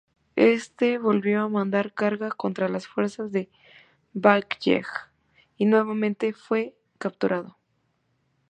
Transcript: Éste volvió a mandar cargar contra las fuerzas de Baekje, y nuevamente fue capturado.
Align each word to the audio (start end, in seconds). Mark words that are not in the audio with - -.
Éste 0.35 0.97
volvió 0.97 1.41
a 1.43 1.47
mandar 1.47 1.93
cargar 1.93 2.35
contra 2.35 2.67
las 2.67 2.87
fuerzas 2.87 3.31
de 3.31 3.51
Baekje, 4.13 4.81
y 5.57 5.65
nuevamente 5.67 6.33
fue 6.33 6.75
capturado. 6.97 7.55